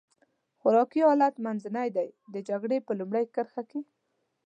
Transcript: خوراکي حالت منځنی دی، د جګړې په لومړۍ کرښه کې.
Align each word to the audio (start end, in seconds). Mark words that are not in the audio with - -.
خوراکي 0.59 1.01
حالت 1.07 1.35
منځنی 1.45 1.89
دی، 1.97 2.07
د 2.33 2.35
جګړې 2.49 2.77
په 2.85 2.91
لومړۍ 2.99 3.25
کرښه 3.35 3.63
کې. 3.69 3.81